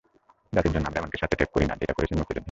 জাতির 0.55 0.73
জন্য 0.75 0.85
আমরা 0.89 0.99
এমন 1.01 1.11
কিছু 1.13 1.23
আত্মত্যাগ 1.25 1.49
করি 1.55 1.65
না, 1.69 1.73
যেটা 1.81 1.93
করেছেন 1.97 2.15
মুক্তিযোদ্ধারা। 2.17 2.39